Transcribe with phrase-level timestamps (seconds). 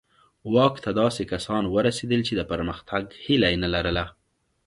[0.53, 4.05] واک ته داسې کسان ورسېدل چې د پرمختګ هیله یې نه لرله.